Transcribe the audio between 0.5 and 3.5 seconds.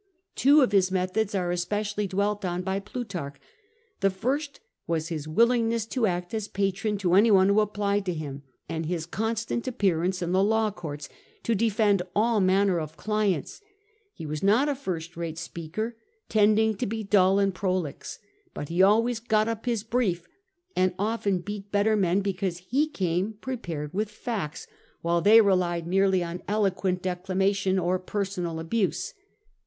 of his methods are especially dwelt on by Plutarch;